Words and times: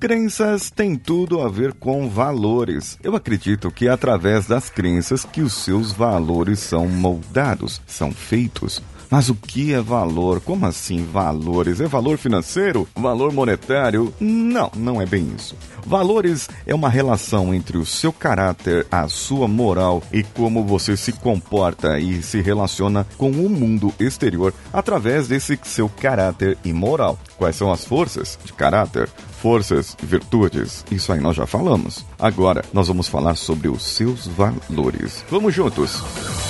Crenças 0.00 0.70
têm 0.70 0.96
tudo 0.96 1.42
a 1.42 1.48
ver 1.50 1.74
com 1.74 2.08
valores. 2.08 2.98
Eu 3.02 3.14
acredito 3.14 3.70
que 3.70 3.86
é 3.86 3.90
através 3.90 4.46
das 4.46 4.70
crenças 4.70 5.26
que 5.26 5.42
os 5.42 5.52
seus 5.52 5.92
valores 5.92 6.58
são 6.58 6.88
moldados, 6.88 7.82
são 7.86 8.10
feitos. 8.10 8.80
Mas 9.10 9.28
o 9.28 9.34
que 9.34 9.74
é 9.74 9.80
valor? 9.80 10.40
Como 10.40 10.64
assim 10.64 11.04
valores? 11.04 11.80
É 11.80 11.86
valor 11.86 12.16
financeiro? 12.16 12.86
Valor 12.94 13.32
monetário? 13.32 14.14
Não, 14.20 14.70
não 14.76 15.02
é 15.02 15.06
bem 15.06 15.34
isso. 15.36 15.56
Valores 15.84 16.48
é 16.64 16.74
uma 16.74 16.88
relação 16.88 17.52
entre 17.52 17.76
o 17.76 17.84
seu 17.84 18.12
caráter, 18.12 18.86
a 18.90 19.08
sua 19.08 19.48
moral 19.48 20.02
e 20.12 20.22
como 20.22 20.64
você 20.64 20.96
se 20.96 21.12
comporta 21.12 21.98
e 21.98 22.22
se 22.22 22.40
relaciona 22.40 23.06
com 23.18 23.30
o 23.30 23.50
mundo 23.50 23.92
exterior 23.98 24.54
através 24.72 25.26
desse 25.26 25.58
seu 25.64 25.88
caráter 25.88 26.56
e 26.64 26.72
moral. 26.72 27.18
Quais 27.36 27.56
são 27.56 27.72
as 27.72 27.84
forças 27.84 28.38
de 28.44 28.52
caráter? 28.52 29.08
Forças, 29.40 29.96
virtudes, 30.02 30.84
isso 30.90 31.12
aí 31.12 31.18
nós 31.18 31.34
já 31.34 31.46
falamos. 31.46 32.04
Agora 32.18 32.64
nós 32.72 32.88
vamos 32.88 33.08
falar 33.08 33.34
sobre 33.34 33.68
os 33.68 33.82
seus 33.82 34.26
valores. 34.26 35.24
Vamos 35.30 35.54
juntos! 35.54 36.49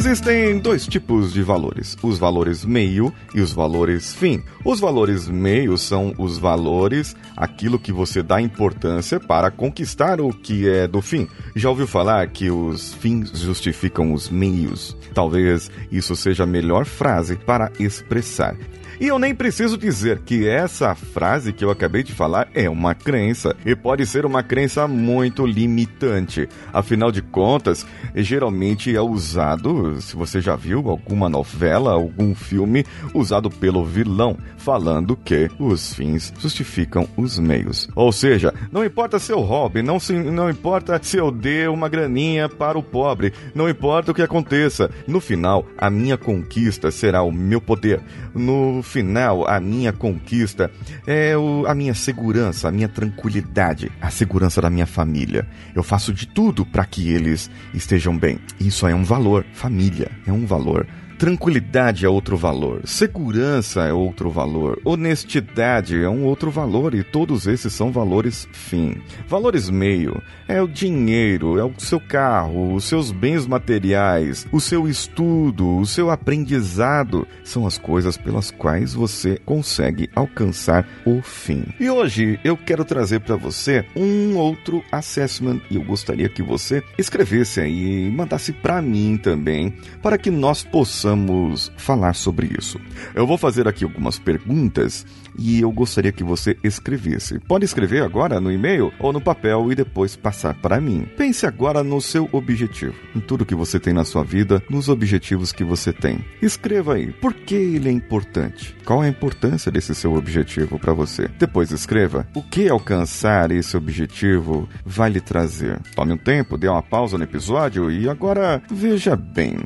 Existem 0.00 0.58
dois 0.58 0.86
tipos 0.86 1.30
de 1.30 1.42
valores: 1.42 1.94
os 2.02 2.16
valores 2.16 2.64
meio 2.64 3.12
e 3.34 3.40
os 3.42 3.52
valores 3.52 4.14
fim. 4.14 4.42
Os 4.64 4.80
valores 4.80 5.28
meio 5.28 5.76
são 5.76 6.14
os 6.16 6.38
valores, 6.38 7.14
aquilo 7.36 7.78
que 7.78 7.92
você 7.92 8.22
dá 8.22 8.40
importância 8.40 9.20
para 9.20 9.50
conquistar 9.50 10.18
o 10.18 10.32
que 10.32 10.66
é 10.66 10.88
do 10.88 11.02
fim. 11.02 11.28
Já 11.54 11.68
ouviu 11.68 11.86
falar 11.86 12.26
que 12.28 12.50
os 12.50 12.94
fins 12.94 13.30
justificam 13.38 14.14
os 14.14 14.30
meios? 14.30 14.96
Talvez 15.12 15.70
isso 15.92 16.16
seja 16.16 16.44
a 16.44 16.46
melhor 16.46 16.86
frase 16.86 17.36
para 17.36 17.70
expressar. 17.78 18.56
E 19.00 19.06
eu 19.06 19.18
nem 19.18 19.34
preciso 19.34 19.78
dizer 19.78 20.18
que 20.18 20.46
essa 20.46 20.94
frase 20.94 21.54
que 21.54 21.64
eu 21.64 21.70
acabei 21.70 22.02
de 22.02 22.12
falar 22.12 22.48
é 22.52 22.68
uma 22.68 22.94
crença 22.94 23.56
e 23.64 23.74
pode 23.74 24.04
ser 24.04 24.26
uma 24.26 24.42
crença 24.42 24.86
muito 24.86 25.46
limitante. 25.46 26.46
Afinal 26.70 27.10
de 27.10 27.22
contas, 27.22 27.86
geralmente 28.14 28.94
é 28.94 29.00
usado, 29.00 29.89
se 30.00 30.16
você 30.16 30.40
já 30.40 30.56
viu 30.56 30.90
alguma 30.90 31.28
novela, 31.28 31.92
algum 31.92 32.34
filme, 32.34 32.84
usado 33.14 33.50
pelo 33.50 33.84
vilão, 33.84 34.36
falando 34.56 35.16
que 35.16 35.50
os 35.58 35.94
fins 35.94 36.32
justificam 36.38 37.08
os 37.16 37.38
meios. 37.38 37.88
Ou 37.94 38.12
seja, 38.12 38.52
não 38.70 38.84
importa 38.84 39.18
seu 39.18 39.40
hobby, 39.40 39.82
não, 39.82 39.98
se, 39.98 40.12
não 40.12 40.50
importa 40.50 41.00
se 41.02 41.16
eu 41.16 41.30
dê 41.30 41.66
uma 41.68 41.88
graninha 41.88 42.48
para 42.48 42.78
o 42.78 42.82
pobre, 42.82 43.32
não 43.54 43.68
importa 43.68 44.12
o 44.12 44.14
que 44.14 44.22
aconteça, 44.22 44.90
no 45.06 45.20
final, 45.20 45.66
a 45.78 45.88
minha 45.88 46.16
conquista 46.16 46.90
será 46.90 47.22
o 47.22 47.32
meu 47.32 47.60
poder. 47.60 48.00
No 48.34 48.82
final, 48.82 49.48
a 49.48 49.58
minha 49.58 49.92
conquista 49.92 50.70
é 51.06 51.36
o, 51.36 51.64
a 51.66 51.74
minha 51.74 51.94
segurança, 51.94 52.68
a 52.68 52.72
minha 52.72 52.88
tranquilidade, 52.88 53.90
a 54.00 54.10
segurança 54.10 54.60
da 54.60 54.70
minha 54.70 54.86
família. 54.86 55.46
Eu 55.74 55.82
faço 55.82 56.12
de 56.12 56.26
tudo 56.26 56.64
para 56.64 56.84
que 56.84 57.10
eles 57.10 57.50
estejam 57.72 58.16
bem. 58.16 58.38
Isso 58.60 58.86
é 58.86 58.94
um 58.94 59.04
valor. 59.04 59.44
Família 59.52 59.79
é 60.26 60.32
um 60.32 60.44
valor. 60.46 60.86
Tranquilidade 61.20 62.06
é 62.06 62.08
outro 62.08 62.34
valor, 62.34 62.80
segurança 62.86 63.82
é 63.82 63.92
outro 63.92 64.30
valor, 64.30 64.80
honestidade 64.86 66.02
é 66.02 66.08
um 66.08 66.24
outro 66.24 66.50
valor 66.50 66.94
e 66.94 67.04
todos 67.04 67.46
esses 67.46 67.74
são 67.74 67.92
valores 67.92 68.48
fim. 68.52 68.96
Valores 69.28 69.68
meio 69.68 70.22
é 70.48 70.62
o 70.62 70.66
dinheiro, 70.66 71.58
é 71.58 71.62
o 71.62 71.74
seu 71.76 72.00
carro, 72.00 72.72
os 72.72 72.84
seus 72.84 73.12
bens 73.12 73.46
materiais, 73.46 74.46
o 74.50 74.58
seu 74.58 74.88
estudo, 74.88 75.76
o 75.76 75.84
seu 75.84 76.10
aprendizado 76.10 77.28
são 77.44 77.66
as 77.66 77.76
coisas 77.76 78.16
pelas 78.16 78.50
quais 78.50 78.94
você 78.94 79.38
consegue 79.44 80.08
alcançar 80.16 80.88
o 81.04 81.20
fim. 81.20 81.66
E 81.78 81.90
hoje 81.90 82.40
eu 82.42 82.56
quero 82.56 82.82
trazer 82.82 83.20
para 83.20 83.36
você 83.36 83.84
um 83.94 84.38
outro 84.38 84.82
assessment 84.90 85.60
e 85.70 85.76
eu 85.76 85.84
gostaria 85.84 86.30
que 86.30 86.42
você 86.42 86.82
escrevesse 86.96 87.60
aí 87.60 88.06
e 88.06 88.10
mandasse 88.10 88.54
para 88.54 88.80
mim 88.80 89.18
também, 89.22 89.74
para 90.02 90.16
que 90.16 90.30
nós 90.30 90.64
possamos 90.64 91.09
possamos 91.10 91.72
falar 91.76 92.14
sobre 92.14 92.54
isso. 92.58 92.80
Eu 93.14 93.26
vou 93.26 93.36
fazer 93.36 93.66
aqui 93.66 93.82
algumas 93.82 94.18
perguntas 94.18 95.04
e 95.36 95.60
eu 95.60 95.72
gostaria 95.72 96.12
que 96.12 96.22
você 96.22 96.56
escrevesse. 96.62 97.40
Pode 97.40 97.64
escrever 97.64 98.02
agora 98.02 98.40
no 98.40 98.52
e-mail 98.52 98.92
ou 98.98 99.12
no 99.12 99.20
papel 99.20 99.72
e 99.72 99.74
depois 99.74 100.14
passar 100.14 100.54
para 100.54 100.80
mim. 100.80 101.08
Pense 101.16 101.46
agora 101.46 101.82
no 101.82 102.00
seu 102.00 102.28
objetivo, 102.32 102.94
em 103.14 103.20
tudo 103.20 103.44
que 103.44 103.54
você 103.54 103.80
tem 103.80 103.92
na 103.92 104.04
sua 104.04 104.22
vida, 104.22 104.62
nos 104.70 104.88
objetivos 104.88 105.52
que 105.52 105.64
você 105.64 105.92
tem. 105.92 106.24
Escreva 106.40 106.94
aí 106.94 107.12
por 107.12 107.34
que 107.34 107.54
ele 107.54 107.88
é 107.88 107.92
importante. 107.92 108.76
Qual 108.84 109.02
é 109.02 109.06
a 109.06 109.10
importância 109.10 109.72
desse 109.72 109.94
seu 109.94 110.14
objetivo 110.14 110.78
para 110.78 110.92
você? 110.92 111.28
Depois 111.38 111.72
escreva 111.72 112.26
o 112.34 112.42
que 112.42 112.68
alcançar 112.68 113.50
esse 113.50 113.76
objetivo 113.76 114.68
vai 114.84 115.10
lhe 115.10 115.20
trazer. 115.20 115.80
Tome 115.94 116.12
um 116.12 116.18
tempo, 116.18 116.58
dê 116.58 116.68
uma 116.68 116.82
pausa 116.82 117.18
no 117.18 117.24
episódio 117.24 117.90
e 117.90 118.08
agora 118.08 118.62
veja 118.70 119.16
bem. 119.16 119.56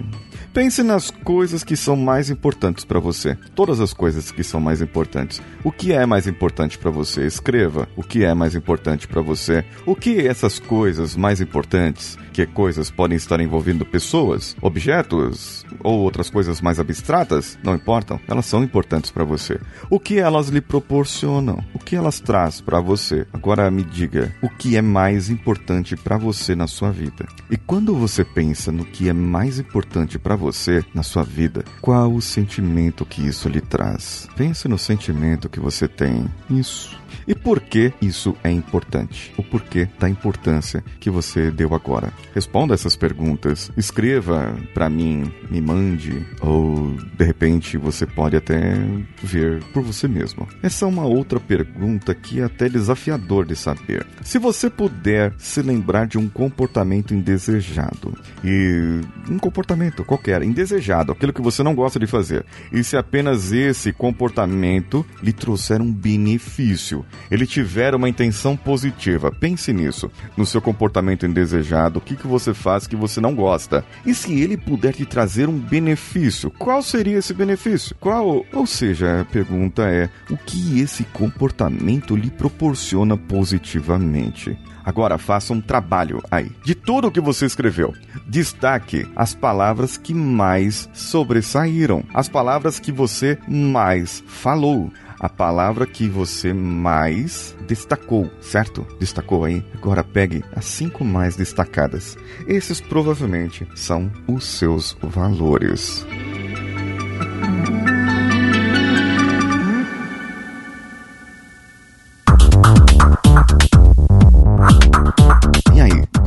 Pense 0.55 0.85
nas 0.85 1.11
coisas 1.11 1.65
que 1.65 1.77
são 1.77 1.97
mais 1.97 2.31
importantes 2.31 2.85
para 2.85 3.01
você. 3.01 3.37
Todas 3.57 3.81
as 3.81 3.93
coisas 3.93 4.31
que 4.31 4.45
são 4.45 4.61
mais 4.61 4.81
importantes. 4.81 5.43
O 5.65 5.73
que 5.73 5.93
é 5.93 6.07
mais 6.07 6.29
importante 6.29 6.79
para 6.79 6.93
você? 6.93 7.27
Escreva. 7.27 7.89
O 7.97 8.05
que 8.05 8.25
é 8.25 8.33
mais 8.35 8.55
importante 8.55 9.09
para 9.09 9.21
você? 9.21 9.65
O 9.85 9.97
que 9.97 10.29
essas 10.29 10.61
coisas 10.61 11.17
mais 11.17 11.41
importantes? 11.41 12.17
Que 12.33 12.47
coisas 12.47 12.89
podem 12.89 13.17
estar 13.17 13.41
envolvendo 13.41 13.85
pessoas, 13.85 14.57
objetos 14.63 15.67
ou 15.83 15.99
outras 15.99 16.31
coisas 16.31 16.61
mais 16.61 16.79
abstratas? 16.79 17.59
Não 17.65 17.75
importam. 17.75 18.21
Elas 18.29 18.47
são 18.47 18.63
importantes 18.63 19.11
para 19.11 19.25
você. 19.25 19.59
O 19.91 19.99
que 19.99 20.21
elas 20.21 20.51
lhe 20.51 20.61
proporcionam? 20.61 21.65
O 21.75 21.81
que 21.81 21.97
elas 21.97 22.21
traz 22.21 22.61
para 22.61 22.79
você? 22.79 23.27
Agora 23.33 23.69
me 23.73 23.83
diga, 23.83 24.33
o 24.41 24.49
que 24.49 24.77
é 24.77 24.83
mais 24.83 25.31
importante 25.31 25.97
para 25.97 26.17
você 26.17 26.55
na 26.55 26.69
sua 26.69 26.93
vida? 26.93 27.27
E 27.51 27.57
quando 27.57 27.97
você 27.97 28.25
pensa 28.25 28.71
no 28.71 28.85
que 28.85 29.09
é 29.09 29.13
mais 29.13 29.59
importante 29.59 30.17
para 30.17 30.44
você 30.45 30.85
na 30.93 31.03
sua 31.03 31.23
vida, 31.23 31.65
qual 31.81 32.13
o 32.13 32.21
sentimento 32.21 33.07
que 33.07 33.27
isso 33.27 33.49
lhe 33.49 33.63
traz? 33.63 34.29
Pense 34.37 34.69
no 34.69 34.79
sentimento 34.79 35.49
que 35.49 35.59
você 35.59 35.89
tem. 35.89 36.27
Isso. 36.51 37.03
E 37.27 37.35
por 37.35 37.61
que 37.61 37.93
isso 38.03 38.37
é 38.45 38.51
importante? 38.51 39.33
O 39.39 39.43
porquê 39.43 39.89
da 39.99 40.09
importância 40.09 40.85
que 41.01 41.09
você 41.09 41.51
deu 41.51 41.75
agora? 41.75 42.13
Responda 42.35 42.75
essas 42.75 42.97
perguntas. 42.97 43.71
Escreva 43.77 44.55
para 44.75 44.91
mim, 44.91 45.33
me 45.51 45.61
mande, 45.61 46.27
ou 46.41 46.95
de 47.17 47.25
repente 47.25 47.79
você 47.79 48.05
pode 48.05 48.37
até 48.37 48.75
ver 49.23 49.63
por 49.73 49.83
você 49.83 50.07
mesmo. 50.07 50.47
Essa 50.63 50.85
é 50.85 50.89
uma 50.89 51.07
outra 51.07 51.41
pergunta 51.41 52.15
que 52.15 52.41
é 52.41 52.45
até 52.45 52.69
desafiador 52.69 53.47
de 53.47 53.57
saber. 53.57 54.07
Se 54.23 54.39
você 54.39 54.69
puder 54.69 55.33
se 55.39 55.63
lembrar 55.63 56.07
de 56.07 56.19
um 56.19 56.29
comportamento 56.29 57.15
indesejado, 57.15 58.13
e 58.43 59.01
um 59.31 59.39
comportamento 59.39 60.05
qualquer, 60.05 60.34
indesejado, 60.43 61.13
aquilo 61.13 61.33
que 61.33 61.43
você 61.43 61.63
não 61.63 61.75
gosta 61.75 61.99
de 61.99 62.07
fazer, 62.07 62.45
e 62.73 62.83
se 62.83 62.97
apenas 62.97 63.53
esse 63.53 63.93
comportamento 63.93 65.05
lhe 65.23 65.33
trouxer 65.33 65.81
um 65.81 65.93
benefício, 65.93 67.05
ele 67.31 67.47
tiver 67.47 67.95
uma 67.95 68.09
intenção 68.09 68.57
positiva. 68.57 69.31
Pense 69.31 69.73
nisso, 69.73 70.11
no 70.37 70.47
seu 70.47 70.61
comportamento 70.61 71.27
indesejado, 71.27 71.99
o 71.99 72.03
que, 72.03 72.17
que 72.17 72.27
você 72.27 72.55
faz 72.55 72.87
que 72.87 72.97
você 72.97 73.21
não 73.21 73.35
gosta. 73.35 73.85
E 74.05 74.15
se 74.15 74.41
ele 74.41 74.57
puder 74.57 74.95
te 74.95 75.05
trazer 75.05 75.49
um 75.49 75.59
benefício, 75.59 76.51
qual 76.51 76.83
seria 76.83 77.19
esse 77.19 77.35
benefício? 77.35 77.95
Qual? 78.01 78.45
Ou 78.53 78.67
seja, 78.67 79.21
a 79.21 79.25
pergunta 79.25 79.83
é: 79.83 80.09
o 80.31 80.37
que 80.37 80.81
esse 80.81 81.05
comportamento 81.05 82.17
lhe 82.17 82.31
proporciona 82.31 83.17
positivamente? 83.17 84.57
Agora 84.85 85.17
faça 85.17 85.53
um 85.55 85.63
trabalho 85.63 86.23
aí. 86.31 86.53
De 86.63 86.75
tudo 86.75 87.09
o 87.09 87.11
que 87.11 87.21
você 87.21 87.47
escreveu, 87.47 87.95
destaque 88.27 89.07
as 89.17 89.35
palavras 89.35 89.97
que 89.97 90.13
mais 90.25 90.89
sobressaíram, 90.93 92.03
as 92.13 92.29
palavras 92.29 92.81
que 92.81 92.91
você 92.91 93.39
mais 93.47 94.25
falou, 94.27 94.91
a 95.21 95.29
palavra 95.29 95.87
que 95.87 96.09
você 96.09 96.53
mais 96.53 97.57
destacou, 97.67 98.31
certo? 98.41 98.87
Destacou 98.99 99.45
aí? 99.45 99.65
Agora 99.75 100.03
pegue 100.03 100.45
as 100.55 100.65
cinco 100.65 101.05
mais 101.05 101.37
destacadas. 101.37 102.17
Esses 102.47 102.81
provavelmente 102.81 103.67
são 103.75 104.11
os 104.27 104.45
seus 104.45 104.97
valores. 105.01 106.07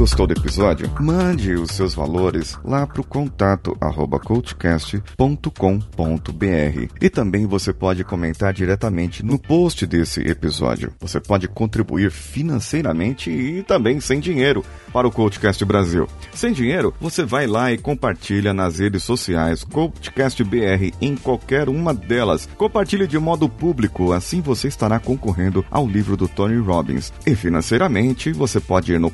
Gostou 0.07 0.25
do 0.25 0.31
episódio? 0.31 0.89
Mande 1.01 1.55
os 1.55 1.71
seus 1.71 1.93
valores 1.93 2.57
lá 2.63 2.87
para 2.87 3.01
o 3.01 3.03
contato 3.03 3.75
arroba 3.81 4.17
coachcast.com.br 4.17 6.93
e 7.01 7.09
também 7.09 7.45
você 7.45 7.73
pode 7.73 8.05
comentar 8.05 8.53
diretamente 8.53 9.21
no 9.21 9.37
post 9.37 9.85
desse 9.85 10.21
episódio. 10.21 10.93
Você 11.01 11.19
pode 11.19 11.49
contribuir 11.49 12.09
financeiramente 12.09 13.29
e 13.29 13.63
também 13.63 13.99
sem 13.99 14.21
dinheiro 14.21 14.63
para 14.93 15.05
o 15.05 15.11
Coachcast 15.11 15.65
Brasil. 15.65 16.07
Sem 16.33 16.53
dinheiro, 16.53 16.93
você 17.01 17.25
vai 17.25 17.45
lá 17.45 17.73
e 17.73 17.77
compartilha 17.77 18.53
nas 18.53 18.79
redes 18.79 19.03
sociais 19.03 19.65
Coachcast 19.65 20.41
BR 20.41 20.93
em 21.01 21.17
qualquer 21.17 21.67
uma 21.67 21.93
delas. 21.93 22.47
Compartilhe 22.57 23.07
de 23.07 23.19
modo 23.19 23.49
público, 23.49 24.13
assim 24.13 24.39
você 24.39 24.69
estará 24.69 25.01
concorrendo 25.01 25.65
ao 25.69 25.85
livro 25.85 26.15
do 26.15 26.29
Tony 26.29 26.57
Robbins. 26.57 27.11
E 27.25 27.35
financeiramente, 27.35 28.31
você 28.31 28.61
pode 28.61 28.93
ir 28.93 28.99
no 28.99 29.11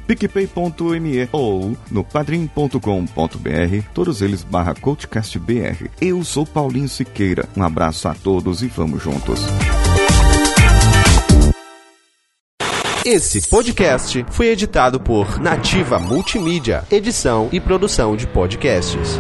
ou 1.32 1.78
no 1.92 2.04
padrim.com.br, 2.04 2.80
todos 3.94 4.22
eles 4.22 4.44
barra 4.44 4.74
CoachCastBR. 4.74 5.90
Eu 6.00 6.24
sou 6.24 6.46
Paulinho 6.46 6.90
Siqueira. 6.90 7.48
Um 7.56 7.64
abraço 7.64 8.08
a 8.08 8.14
todos 8.14 8.62
e 8.62 8.68
vamos 8.68 9.02
juntos. 9.02 9.40
Esse 13.06 13.50
podcast 13.50 14.26
foi 14.30 14.48
editado 14.48 14.98
por 14.98 15.38
Nativa 15.38 16.00
Multimídia, 16.00 16.86
edição 16.90 17.50
e 17.52 17.60
produção 17.60 18.16
de 18.16 18.26
podcasts. 18.26 19.20